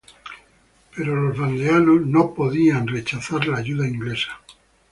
[0.95, 4.41] Pero los vandeanos no ponían rechazar la ayuda inglesa.